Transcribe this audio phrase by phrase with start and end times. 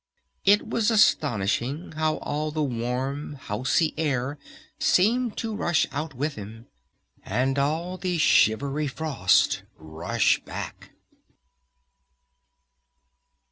[0.45, 4.39] It was astonishing how all the warm housey air
[4.79, 6.65] seemed to rush out with him,
[7.23, 10.93] and all the shivery frost rush back.